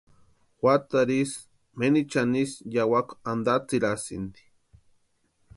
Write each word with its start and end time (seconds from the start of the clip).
Juatarhu 0.61 1.15
ísï 1.23 1.43
menichani 1.79 2.39
ísï 2.45 2.63
yawakwa 2.73 3.15
antatsirasïnti. 3.31 4.43